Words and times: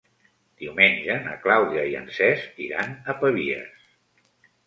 Diumenge 0.61 1.17
na 1.25 1.33
Clàudia 1.43 1.83
i 1.91 1.93
en 1.99 2.09
Cesc 2.17 2.57
iran 2.69 2.95
a 3.13 3.17
Pavies. 3.19 3.87